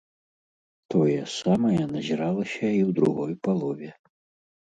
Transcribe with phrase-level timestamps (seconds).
[0.93, 3.89] Тое самае назіралася і ў другой палове.